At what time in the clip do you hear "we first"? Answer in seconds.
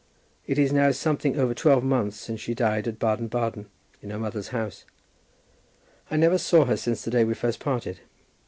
7.23-7.59